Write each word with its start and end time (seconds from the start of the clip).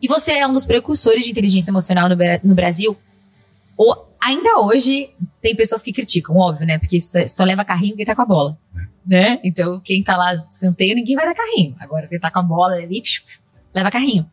E 0.00 0.08
você 0.08 0.32
é 0.32 0.46
um 0.46 0.52
dos 0.52 0.64
precursores 0.64 1.24
de 1.24 1.30
inteligência 1.30 1.70
emocional 1.70 2.08
no, 2.08 2.16
no 2.42 2.54
Brasil. 2.54 2.96
Ou, 3.76 4.08
ainda 4.20 4.58
hoje, 4.60 5.10
tem 5.40 5.54
pessoas 5.54 5.82
que 5.82 5.92
criticam, 5.92 6.36
óbvio, 6.36 6.66
né? 6.66 6.78
Porque 6.78 6.98
só, 7.00 7.44
leva 7.44 7.64
carrinho 7.64 7.96
quem 7.96 8.04
tá 8.04 8.14
com 8.14 8.22
a 8.22 8.26
bola. 8.26 8.58
Né? 9.06 9.40
Então, 9.42 9.80
quem 9.80 10.02
tá 10.02 10.16
lá 10.16 10.34
escanteio, 10.50 10.94
ninguém 10.94 11.16
vai 11.16 11.26
dar 11.26 11.34
carrinho. 11.34 11.74
Agora, 11.80 12.06
quem 12.06 12.18
tá 12.18 12.30
com 12.30 12.38
a 12.38 12.42
bola 12.42 12.74
ali, 12.74 13.02
leva 13.74 13.90
carrinho. 13.90 14.30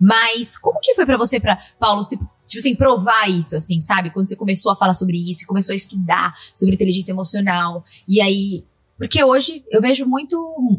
Mas, 0.00 0.56
como 0.56 0.80
que 0.80 0.94
foi 0.94 1.06
para 1.06 1.16
você, 1.16 1.40
pra, 1.40 1.58
Paulo, 1.78 2.02
se, 2.02 2.16
tipo 2.16 2.58
assim, 2.58 2.74
provar 2.74 3.28
isso, 3.30 3.56
assim, 3.56 3.80
sabe? 3.80 4.10
Quando 4.10 4.28
você 4.28 4.36
começou 4.36 4.70
a 4.70 4.76
falar 4.76 4.94
sobre 4.94 5.16
isso, 5.16 5.46
começou 5.46 5.72
a 5.72 5.76
estudar 5.76 6.32
sobre 6.54 6.74
inteligência 6.74 7.12
emocional, 7.12 7.82
e 8.06 8.20
aí 8.20 8.64
porque 9.00 9.24
hoje 9.24 9.64
eu 9.70 9.80
vejo 9.80 10.04
muito, 10.04 10.36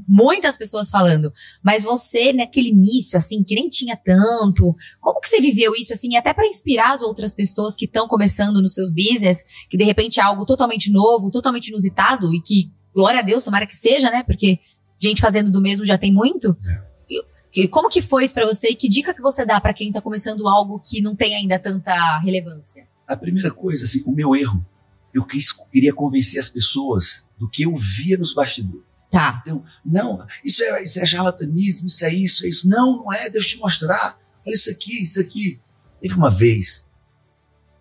muitas 0.08 0.56
pessoas 0.56 0.92
falando, 0.92 1.34
mas 1.64 1.82
você 1.82 2.32
naquele 2.32 2.70
início, 2.70 3.18
assim, 3.18 3.44
que 3.44 3.56
nem 3.56 3.68
tinha 3.68 3.98
tanto, 3.98 4.76
como 5.00 5.20
que 5.20 5.28
você 5.28 5.42
viveu 5.42 5.74
isso, 5.74 5.92
assim, 5.92 6.16
até 6.16 6.32
para 6.32 6.46
inspirar 6.46 6.94
as 6.94 7.02
outras 7.02 7.34
pessoas 7.34 7.76
que 7.76 7.86
estão 7.86 8.08
começando 8.08 8.62
nos 8.62 8.76
seus 8.76 8.92
business, 8.92 9.44
que 9.68 9.76
de 9.76 9.84
repente 9.84 10.20
é 10.20 10.24
algo 10.24 10.46
totalmente 10.46 10.92
novo, 10.92 11.32
totalmente 11.32 11.70
inusitado 11.70 12.32
e 12.32 12.40
que, 12.40 12.72
glória 12.94 13.22
a 13.22 13.24
Deus, 13.24 13.44
tomara 13.44 13.66
que 13.66 13.76
seja, 13.76 14.12
né? 14.12 14.22
Porque 14.22 14.60
gente 15.00 15.20
fazendo 15.20 15.52
do 15.52 15.60
mesmo 15.60 15.84
já 15.84 15.98
tem 15.98 16.14
muito. 16.14 16.56
É. 16.64 17.68
Como 17.70 17.90
que 17.90 18.04
foi 18.04 18.24
isso 18.24 18.36
para 18.36 18.46
você 18.46 18.70
e 18.70 18.76
que 18.76 18.88
dica 18.88 19.16
que 19.16 19.22
você 19.22 19.44
dá 19.48 19.60
para 19.60 19.74
quem 19.74 19.92
tá 19.92 20.00
começando 20.00 20.48
algo 20.48 20.80
que 20.80 21.02
não 21.02 21.16
tem 21.16 21.36
ainda 21.36 21.58
tanta 21.58 22.20
relevância? 22.20 22.88
A 23.08 23.18
primeira 23.18 23.50
coisa, 23.50 23.84
assim, 23.84 24.04
o 24.06 24.12
meu 24.12 24.36
erro, 24.36 24.64
eu 25.12 25.26
quis, 25.26 25.52
queria 25.52 25.92
convencer 25.92 26.40
as 26.40 26.50
pessoas 26.50 27.26
do 27.42 27.50
que 27.50 27.64
eu 27.64 27.76
via 27.76 28.20
nos 28.20 28.36
bastidores. 28.36 28.86
Tá. 29.10 29.42
Então, 29.42 29.64
não, 29.84 30.24
isso 30.46 30.64
é, 30.64 30.84
isso 30.84 31.00
é 31.00 31.06
charlatanismo, 31.08 31.88
isso 31.88 32.06
é 32.06 32.14
isso, 32.14 32.46
é 32.46 32.50
isso. 32.50 32.70
Não, 32.70 32.98
não 32.98 33.12
é, 33.12 33.32
deixa 33.32 33.48
eu 33.48 33.52
te 33.54 33.58
mostrar. 33.58 34.16
Olha 34.46 34.54
isso 34.54 34.70
aqui, 34.70 35.02
isso 35.02 35.20
aqui. 35.20 35.60
Teve 36.00 36.14
uma 36.14 36.30
vez, 36.30 36.88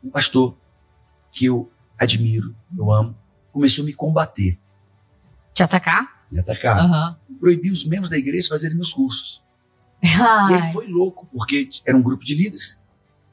um 0.03 0.09
pastor 0.09 0.57
que 1.31 1.45
eu 1.45 1.71
admiro, 1.99 2.57
eu 2.77 2.91
amo, 2.91 3.15
começou 3.53 3.83
a 3.83 3.87
me 3.87 3.93
combater. 3.93 4.59
Te 5.53 5.63
atacar? 5.63 6.25
Me 6.33 6.41
atacar. 6.41 6.83
Uhum. 6.83 7.37
Proibiu 7.39 7.73
os 7.73 7.85
membros 7.85 8.09
da 8.09 8.17
igreja 8.17 8.45
de 8.45 8.49
fazerem 8.49 8.77
meus 8.77 8.95
cursos. 8.95 9.45
Ai. 10.03 10.53
E 10.53 10.55
aí 10.55 10.73
foi 10.73 10.87
louco, 10.87 11.29
porque 11.31 11.69
era 11.85 11.95
um 11.95 12.03
grupo 12.03 12.25
de 12.25 12.35
líderes 12.35 12.81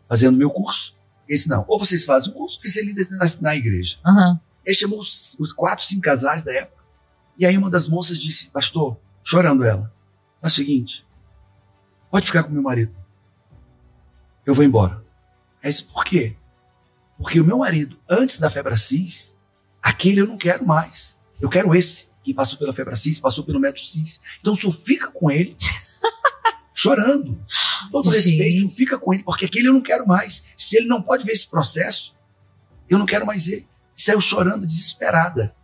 fazendo 0.06 0.38
meu 0.38 0.50
curso. 0.50 0.94
Ele 1.26 1.38
disse, 1.38 1.48
não, 1.48 1.64
ou 1.70 1.80
vocês 1.80 2.04
fazem 2.04 2.32
o 2.32 2.34
curso, 2.34 2.60
ou 2.62 2.70
você 2.70 2.82
é 2.82 2.84
líder 2.84 3.10
na, 3.12 3.26
na 3.40 3.56
igreja. 3.56 3.98
Uhum. 4.06 4.40
Ele 4.68 4.76
chamou 4.76 5.00
os, 5.00 5.34
os, 5.40 5.54
quatro, 5.54 5.86
cinco 5.86 6.02
casais 6.02 6.44
da 6.44 6.54
época. 6.54 6.84
E 7.38 7.46
aí 7.46 7.58
uma 7.58 7.70
das 7.70 7.88
moças 7.88 8.20
disse, 8.20 8.50
pastor, 8.50 8.98
chorando 9.24 9.64
ela, 9.64 9.94
é 10.44 10.48
o 10.48 10.50
seguinte, 10.50 11.08
pode 12.12 12.26
ficar 12.26 12.44
com 12.44 12.52
meu 12.52 12.62
marido. 12.62 12.94
Eu 14.46 14.54
vou 14.54 14.66
embora. 14.66 15.02
Aí 15.64 15.72
disse, 15.72 15.86
por 15.86 16.04
quê? 16.04 16.36
Porque 17.18 17.40
o 17.40 17.46
meu 17.46 17.60
marido, 17.60 17.98
antes 18.10 18.40
da 18.40 18.50
Febracis, 18.50 19.34
aquele 19.82 20.20
eu 20.20 20.28
não 20.28 20.38
quero 20.38 20.68
mais. 20.68 21.18
Eu 21.40 21.50
quero 21.50 21.74
esse, 21.74 22.10
que 22.22 22.34
passou 22.34 22.60
pela 22.60 22.74
Febracis, 22.74 23.22
passou 23.22 23.46
pelo 23.46 23.62
Metro 23.62 23.82
Cis. 23.82 24.20
Então 24.42 24.52
o 24.52 24.56
senhor 24.56 24.74
fica 24.74 25.10
com 25.10 25.32
ele, 25.32 25.56
chorando. 26.76 27.42
Todo 27.90 28.10
respeito, 28.10 28.68
fica 28.76 29.00
com 29.00 29.14
ele, 29.14 29.24
porque 29.24 29.46
aquele 29.46 29.70
eu 29.70 29.74
não 29.74 29.82
quero 29.82 30.06
mais. 30.06 30.54
Se 30.58 30.76
ele 30.76 30.88
não 30.88 31.02
pode 31.02 31.24
ver 31.24 31.32
esse 31.32 31.48
processo, 31.48 32.14
eu 32.90 33.00
não 33.00 33.06
quero 33.06 33.26
mais 33.26 33.48
ele 33.48 33.66
e 33.98 34.02
saiu 34.02 34.22
chorando, 34.22 34.68
desesperada. 34.68 35.56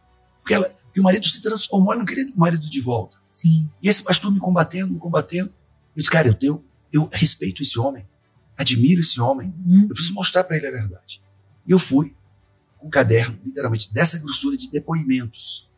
Porque, 0.41 0.53
ela, 0.53 0.69
porque 0.69 0.99
o 0.99 1.03
marido 1.03 1.27
se 1.27 1.41
transformou, 1.41 1.93
ela 1.93 1.99
não 1.99 2.05
queria 2.05 2.29
o 2.33 2.39
marido 2.39 2.69
de 2.69 2.81
volta. 2.81 3.17
Sim. 3.29 3.69
E 3.81 3.87
esse 3.87 4.03
pastor 4.03 4.31
me 4.31 4.39
combatendo, 4.39 4.91
me 4.91 4.99
combatendo. 4.99 5.49
Eu 5.95 6.01
disse, 6.01 6.11
cara, 6.11 6.27
eu 6.27 6.33
tenho, 6.33 6.63
eu 6.91 7.07
respeito 7.11 7.61
esse 7.61 7.79
homem, 7.79 8.05
admiro 8.57 9.01
esse 9.01 9.21
homem, 9.21 9.53
hum. 9.65 9.83
eu 9.83 9.89
preciso 9.89 10.13
mostrar 10.13 10.43
para 10.43 10.57
ele 10.57 10.67
a 10.67 10.71
verdade. 10.71 11.21
E 11.65 11.71
eu 11.71 11.79
fui 11.79 12.15
com 12.77 12.87
um 12.87 12.89
caderno, 12.89 13.39
literalmente, 13.45 13.93
dessa 13.93 14.19
grossura 14.19 14.57
de 14.57 14.69
depoimentos. 14.69 15.69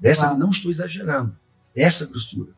Dessa, 0.00 0.28
Uau. 0.28 0.38
não 0.38 0.50
estou 0.50 0.70
exagerando, 0.70 1.36
dessa 1.74 2.06
grossura. 2.06 2.52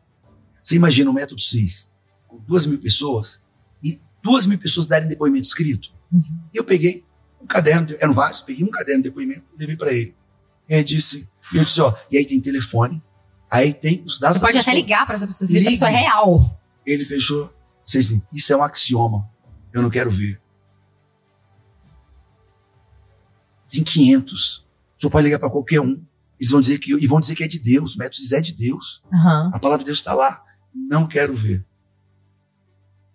Você 0.63 0.75
imagina 0.75 1.09
o 1.09 1.13
método 1.13 1.41
CIS, 1.41 1.89
com 2.27 2.39
duas 2.39 2.65
mil 2.65 2.79
pessoas, 2.79 3.39
e 3.83 3.99
duas 4.21 4.45
mil 4.45 4.57
pessoas 4.57 4.87
darem 4.87 5.07
depoimento 5.07 5.47
escrito. 5.47 5.91
Uhum. 6.11 6.21
E 6.53 6.57
eu 6.57 6.63
peguei, 6.63 7.05
um 7.41 7.45
caderno, 7.45 7.95
eram 7.99 8.13
vários, 8.13 8.41
peguei 8.41 8.65
um 8.65 8.71
caderno 8.71 9.03
de 9.03 9.09
depoimento 9.09 9.43
e 9.55 9.59
levei 9.59 9.75
para 9.75 9.93
ele. 9.93 10.15
E 10.67 10.75
aí 10.75 10.83
disse, 10.83 11.29
eu 11.53 11.63
disse, 11.63 11.79
ó, 11.81 11.93
e 12.11 12.17
aí 12.17 12.25
tem 12.25 12.39
telefone, 12.39 13.01
aí 13.49 13.73
tem 13.73 14.03
os 14.05 14.19
dados 14.19 14.37
Você 14.37 14.45
pode 14.45 14.57
até 14.57 14.73
ligar 14.73 15.05
para 15.05 15.15
essa 15.15 15.27
pessoa, 15.27 15.47
ver 15.47 15.61
se 15.61 15.67
a 15.67 15.71
pessoa 15.71 15.91
é 15.91 15.95
real. 15.95 16.61
Ele 16.85 17.05
fechou, 17.05 17.53
vocês 17.83 18.13
isso 18.33 18.53
é 18.53 18.57
um 18.57 18.63
axioma, 18.63 19.29
eu 19.73 19.81
não 19.81 19.89
quero 19.89 20.09
ver. 20.09 20.41
Tem 23.69 23.83
500. 23.83 24.59
O 24.97 25.01
senhor 25.01 25.11
pode 25.11 25.25
ligar 25.25 25.39
para 25.39 25.49
qualquer 25.49 25.81
um. 25.81 26.01
Eles 26.39 26.51
vão 26.51 26.61
dizer 26.61 26.79
que 26.79 26.93
e 26.93 27.07
vão 27.07 27.19
dizer 27.19 27.35
que 27.35 27.43
é 27.43 27.47
de 27.47 27.59
Deus. 27.59 27.95
O 27.95 27.99
método 27.99 28.21
diz 28.21 28.31
é 28.31 28.39
de 28.39 28.53
Deus. 28.53 29.03
Uhum. 29.11 29.51
A 29.53 29.59
palavra 29.59 29.79
de 29.79 29.85
Deus 29.85 29.97
está 29.97 30.13
lá. 30.13 30.43
Não 30.73 31.07
quero 31.07 31.33
ver. 31.33 31.65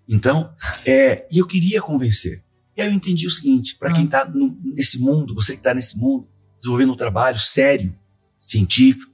Então, 0.09 0.55
é, 0.85 1.27
e 1.31 1.39
eu 1.39 1.47
queria 1.47 1.81
convencer. 1.81 2.43
E 2.77 2.83
aí 2.83 2.89
eu 2.89 2.95
entendi 2.95 3.27
o 3.27 3.31
seguinte: 3.31 3.77
para 3.77 3.93
quem 3.93 4.05
está 4.05 4.31
nesse 4.65 4.99
mundo, 4.99 5.35
você 5.35 5.53
que 5.53 5.61
está 5.61 5.75
nesse 5.75 5.99
mundo, 5.99 6.29
desenvolvendo 6.57 6.93
um 6.93 6.97
trabalho 6.97 7.39
sério, 7.39 7.95
científico, 8.41 9.13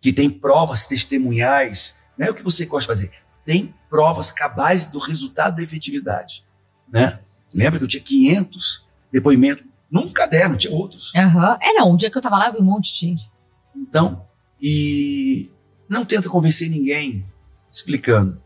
que 0.00 0.12
tem 0.12 0.30
provas 0.30 0.86
testemunhais, 0.86 1.94
não 2.16 2.26
é 2.26 2.30
o 2.30 2.34
que 2.34 2.42
você 2.42 2.64
gosta 2.66 2.94
de 2.94 3.08
fazer, 3.08 3.16
tem 3.44 3.74
provas 3.88 4.30
cabais 4.30 4.86
do 4.86 4.98
resultado 4.98 5.56
da 5.56 5.62
efetividade. 5.62 6.44
Né? 6.92 7.20
Lembra 7.54 7.78
que 7.78 7.84
eu 7.84 7.88
tinha 7.88 8.02
500 8.02 8.86
depoimentos 9.12 9.64
num 9.90 10.08
caderno, 10.08 10.56
tinha 10.56 10.72
outros. 10.72 11.12
Uhum. 11.14 11.56
É, 11.60 11.72
não, 11.72 11.92
o 11.92 11.96
dia 11.96 12.10
que 12.10 12.16
eu 12.16 12.20
estava 12.20 12.38
lá, 12.38 12.48
eu 12.48 12.54
vi 12.54 12.58
um 12.60 12.64
monte 12.64 12.92
de 12.92 12.98
gente. 12.98 13.30
Então, 13.74 14.26
e 14.60 15.50
não 15.88 16.04
tenta 16.04 16.28
convencer 16.28 16.68
ninguém 16.68 17.26
explicando. 17.70 18.42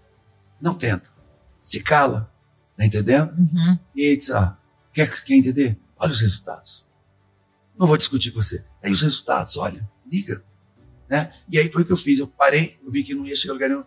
Não 0.61 0.75
tenta. 0.75 1.11
Se 1.61 1.81
cala. 1.81 2.33
Tá 2.81 2.87
entendendo? 2.87 3.31
Uhum. 3.37 3.79
E 3.95 4.07
aí 4.07 4.17
diz, 4.17 4.31
ah, 4.31 4.57
quer, 4.95 5.07
quer 5.23 5.35
entender? 5.35 5.79
Olha 5.99 6.13
os 6.13 6.23
resultados. 6.23 6.87
Não 7.79 7.87
vou 7.87 7.99
discutir 7.99 8.31
com 8.31 8.41
você. 8.41 8.65
Tem 8.81 8.91
os 8.91 9.03
resultados, 9.03 9.59
olha, 9.59 9.87
liga. 10.11 10.43
Né? 11.07 11.31
E 11.51 11.59
aí 11.59 11.71
foi 11.71 11.83
o 11.83 11.85
que 11.85 11.93
eu 11.93 11.97
fiz. 11.97 12.21
Eu 12.21 12.27
parei, 12.27 12.79
eu 12.83 12.91
vi 12.91 13.05
que 13.05 13.15
não 13.15 13.27
ia 13.27 13.37
chegar 13.37 13.53
a 13.53 13.55
lugar 13.55 13.69
nenhum. 13.69 13.85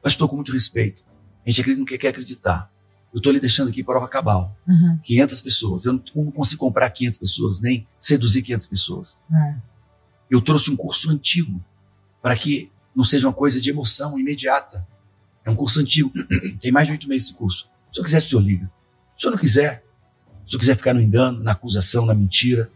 Mas 0.00 0.12
estou 0.12 0.28
com 0.28 0.36
muito 0.36 0.52
respeito. 0.52 1.04
A 1.44 1.50
gente 1.50 1.60
acredita 1.60 1.80
no 1.80 1.84
que 1.84 1.98
quer 1.98 2.10
acreditar. 2.10 2.72
Eu 3.12 3.16
estou 3.16 3.32
lhe 3.32 3.40
deixando 3.40 3.68
aqui 3.68 3.82
prova 3.82 4.06
cabal. 4.06 4.56
Uhum. 4.64 5.00
500 5.02 5.42
pessoas. 5.42 5.84
Eu 5.84 5.94
não, 5.94 6.02
não, 6.14 6.30
consigo 6.30 6.60
comprar 6.60 6.88
500 6.88 7.18
pessoas, 7.18 7.60
nem 7.60 7.84
seduzir 7.98 8.42
500 8.42 8.68
pessoas. 8.68 9.20
Uhum. 9.28 9.60
Eu 10.30 10.40
trouxe 10.40 10.70
um 10.70 10.76
curso 10.76 11.10
antigo 11.10 11.60
para 12.22 12.36
que 12.36 12.70
não 12.94 13.02
seja 13.02 13.26
uma 13.26 13.34
coisa 13.34 13.60
de 13.60 13.70
emoção 13.70 14.16
imediata. 14.16 14.86
É 15.44 15.50
um 15.50 15.56
curso 15.56 15.80
antigo. 15.80 16.12
Tem 16.62 16.70
mais 16.70 16.86
de 16.86 16.92
oito 16.92 17.08
meses 17.08 17.26
esse 17.26 17.34
curso. 17.34 17.68
Se 17.90 18.00
o 18.00 18.04
senhor 18.04 18.04
quiser, 18.04 18.18
o 18.18 18.20
senhor 18.20 18.42
liga. 18.42 18.66
Se 18.66 19.16
o 19.16 19.20
senhor 19.20 19.32
não 19.32 19.38
quiser, 19.38 19.84
se 20.44 20.46
o 20.46 20.50
senhor 20.50 20.60
quiser 20.60 20.76
ficar 20.76 20.94
no 20.94 21.00
engano, 21.00 21.42
na 21.42 21.52
acusação, 21.52 22.06
na 22.06 22.14
mentira, 22.14 22.70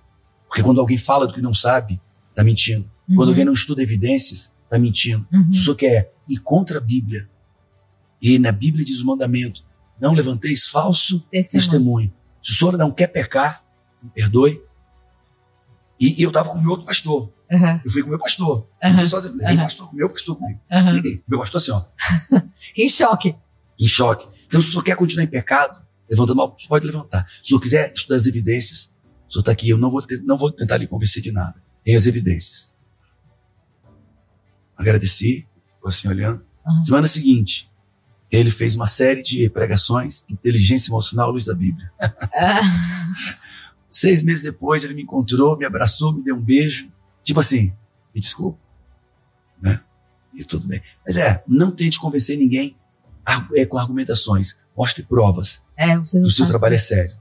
porque 0.46 0.62
quando 0.62 0.80
alguém 0.80 0.98
fala 0.98 1.26
do 1.26 1.34
que 1.34 1.42
não 1.42 1.54
sabe, 1.54 2.00
está 2.30 2.44
mentindo. 2.44 2.90
Uhum. 3.08 3.16
Quando 3.16 3.28
alguém 3.30 3.44
não 3.44 3.52
estuda 3.52 3.82
evidências, 3.82 4.52
está 4.64 4.78
mentindo. 4.78 5.26
Uhum. 5.32 5.52
Se 5.52 5.60
o 5.60 5.62
senhor 5.62 5.76
quer 5.76 6.12
ir 6.28 6.38
contra 6.38 6.78
a 6.78 6.80
Bíblia, 6.80 7.28
e 8.20 8.38
na 8.38 8.52
Bíblia 8.52 8.84
diz 8.84 9.00
o 9.00 9.06
mandamento, 9.06 9.64
não 10.00 10.14
levanteis 10.14 10.66
falso 10.66 11.20
testemunho. 11.30 11.62
testemunho. 11.62 12.12
Se 12.40 12.52
o 12.52 12.54
senhor 12.54 12.76
não 12.76 12.90
quer 12.90 13.08
pecar, 13.08 13.64
me 14.02 14.10
perdoe. 14.10 14.62
E, 15.98 16.20
e 16.20 16.22
eu 16.22 16.28
estava 16.28 16.48
com 16.48 16.58
o 16.58 16.60
meu 16.60 16.70
outro 16.70 16.86
pastor. 16.86 17.32
Uhum. 17.50 17.80
Eu 17.84 17.90
fui 17.90 18.02
com 18.02 18.08
o 18.08 18.10
meu 18.10 18.18
pastor. 18.18 18.58
Uhum. 18.58 18.90
Eu 18.90 18.94
fui 18.94 19.06
sozinho. 19.06 19.34
Uhum. 19.34 19.56
pastor, 19.56 19.88
com 19.88 19.92
o 19.92 19.96
meu 19.96 20.10
pastor 20.10 20.36
comigo. 20.36 20.60
Meu 21.28 21.38
pastor 21.38 21.60
assim, 21.60 21.72
ó. 21.72 21.82
em 22.76 22.88
choque. 22.88 23.36
Em 23.78 23.86
choque. 23.86 24.26
Então, 24.54 24.62
se 24.62 24.68
o 24.68 24.70
senhor 24.70 24.84
quer 24.84 24.94
continuar 24.94 25.24
em 25.24 25.28
pecado, 25.28 25.84
levanta 26.08 26.32
mal, 26.32 26.56
pode 26.68 26.86
levantar. 26.86 27.26
Se 27.26 27.42
o 27.42 27.46
senhor 27.46 27.60
quiser 27.60 27.92
estudar 27.92 28.14
as 28.14 28.28
evidências, 28.28 28.88
o 29.28 29.32
senhor 29.32 29.40
está 29.40 29.50
aqui, 29.50 29.68
eu 29.68 29.76
não 29.76 29.90
vou, 29.90 30.00
não 30.22 30.36
vou 30.36 30.48
tentar 30.48 30.76
lhe 30.76 30.86
convencer 30.86 31.20
de 31.20 31.32
nada. 31.32 31.60
Tem 31.82 31.96
as 31.96 32.06
evidências. 32.06 32.70
Agradeci, 34.76 35.44
ficou 35.74 35.88
assim 35.88 36.06
olhando. 36.06 36.40
Uhum. 36.64 36.80
Semana 36.82 37.08
seguinte, 37.08 37.68
ele 38.30 38.48
fez 38.48 38.76
uma 38.76 38.86
série 38.86 39.24
de 39.24 39.50
pregações, 39.50 40.24
inteligência 40.28 40.88
emocional, 40.88 41.32
luz 41.32 41.44
da 41.44 41.54
Bíblia. 41.56 41.90
Seis 43.90 44.22
meses 44.22 44.44
depois, 44.44 44.84
ele 44.84 44.94
me 44.94 45.02
encontrou, 45.02 45.58
me 45.58 45.64
abraçou, 45.64 46.12
me 46.12 46.22
deu 46.22 46.36
um 46.36 46.40
beijo. 46.40 46.92
Tipo 47.24 47.40
assim, 47.40 47.72
me 48.14 48.20
desculpa. 48.20 48.60
Né? 49.60 49.80
E 50.32 50.44
tudo 50.44 50.68
bem. 50.68 50.80
Mas 51.04 51.16
é, 51.16 51.42
não 51.48 51.72
tente 51.72 51.98
convencer 51.98 52.38
ninguém 52.38 52.76
é, 53.54 53.66
com 53.66 53.78
argumentações. 53.78 54.56
Mostre 54.76 55.02
provas. 55.02 55.62
É, 55.76 55.98
o 55.98 56.30
seu 56.30 56.46
trabalho 56.46 56.74
é 56.74 56.78
sério. 56.78 57.16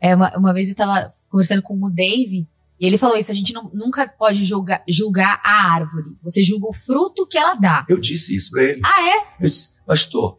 É, 0.00 0.14
uma, 0.14 0.36
uma 0.36 0.52
vevez 0.52 0.68
eu 0.68 0.72
estava 0.72 1.08
conversando 1.30 1.62
com 1.62 1.74
o 1.82 1.90
Dave 1.90 2.46
e 2.78 2.86
ele 2.86 2.98
falou 2.98 3.16
isso: 3.16 3.32
a 3.32 3.34
gente 3.34 3.52
não, 3.52 3.70
nunca 3.72 4.06
pode 4.06 4.44
julgar, 4.44 4.82
julgar 4.88 5.40
a 5.44 5.72
árvore. 5.72 6.16
Você 6.22 6.42
julga 6.42 6.68
o 6.68 6.72
fruto 6.72 7.26
que 7.26 7.38
ela 7.38 7.54
dá. 7.54 7.86
Eu 7.88 7.98
disse 7.98 8.34
isso 8.34 8.50
para 8.50 8.62
ele. 8.62 8.80
Ah, 8.84 9.02
é? 9.02 9.44
Eu 9.44 9.48
disse, 9.48 9.80
pastor, 9.86 10.38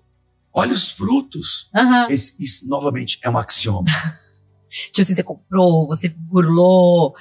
Olha 0.58 0.72
os 0.72 0.90
frutos. 0.90 1.70
Aham. 1.76 2.08
Esse- 2.10 2.42
isso, 2.42 2.66
novamente, 2.70 3.20
é 3.22 3.30
um 3.30 3.38
axioma. 3.38 3.84
Tipo 4.70 5.02
assim, 5.02 5.14
você 5.14 5.22
comprou, 5.24 5.86
você 5.86 6.08
burlou. 6.08 7.14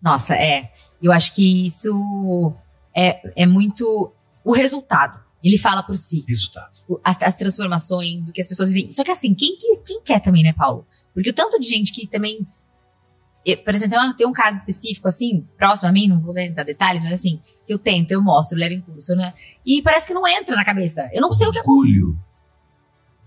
Nossa, 0.00 0.34
é. 0.34 0.72
Eu 1.02 1.12
acho 1.12 1.34
que 1.34 1.66
isso 1.66 2.54
é, 2.96 3.20
é 3.42 3.46
muito 3.46 4.14
o 4.42 4.52
resultado. 4.52 5.21
Ele 5.42 5.58
fala 5.58 5.82
por 5.82 5.96
si. 5.96 6.24
Resultado. 6.28 6.70
As, 7.02 7.20
as 7.22 7.34
transformações, 7.34 8.28
o 8.28 8.32
que 8.32 8.40
as 8.40 8.46
pessoas 8.46 8.70
vivem. 8.70 8.90
Só 8.90 9.02
que 9.02 9.10
assim, 9.10 9.34
quem, 9.34 9.56
que- 9.56 9.76
quem 9.84 10.00
quer 10.02 10.20
também, 10.20 10.42
né, 10.42 10.52
Paulo? 10.52 10.86
Porque 11.14 11.30
o 11.30 11.32
tanto 11.34 11.58
de 11.58 11.66
gente 11.66 11.92
que 11.92 12.06
também. 12.06 12.46
Por 13.64 13.74
exemplo, 13.74 13.90
tem, 13.96 13.98
uma- 14.06 14.16
tem 14.16 14.26
um 14.26 14.32
caso 14.32 14.58
específico, 14.58 15.08
assim, 15.08 15.44
próximo 15.58 15.88
a 15.88 15.92
mim, 15.92 16.06
não 16.06 16.20
vou 16.22 16.32
dar 16.32 16.64
detalhes, 16.64 17.02
mas 17.02 17.12
assim, 17.12 17.40
que 17.66 17.72
eu 17.74 17.78
tento, 17.78 18.12
eu 18.12 18.22
mostro, 18.22 18.56
eu 18.56 18.60
levo 18.60 18.74
em 18.74 18.80
curso, 18.80 19.16
né? 19.16 19.34
E 19.66 19.82
parece 19.82 20.06
que 20.06 20.14
não 20.14 20.26
entra 20.28 20.54
na 20.54 20.64
cabeça. 20.64 21.10
Eu 21.12 21.20
não 21.20 21.32
sei 21.32 21.48
o 21.48 21.50
que 21.52 21.58
é. 21.58 21.62
Orgulho. 21.62 22.16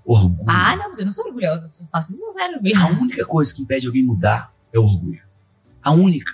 Orgulho. 0.05 0.45
Ah, 0.47 0.75
não, 0.77 0.87
mas 0.89 0.99
eu 0.99 1.05
não 1.05 1.11
sou 1.11 1.25
orgulhosa. 1.25 1.67
Eu 1.81 1.87
faço 1.87 2.13
isso, 2.13 2.29
zero 2.31 2.53
orgulhosa. 2.55 2.85
A 2.85 3.01
única 3.01 3.25
coisa 3.25 3.53
que 3.53 3.61
impede 3.61 3.87
alguém 3.87 4.03
mudar 4.05 4.53
é 4.73 4.79
o 4.79 4.83
orgulho. 4.83 5.21
A 5.83 5.91
única. 5.91 6.31